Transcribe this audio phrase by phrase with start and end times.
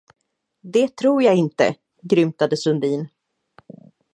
[0.61, 3.07] Det tror jag inte, grymtade Sundin.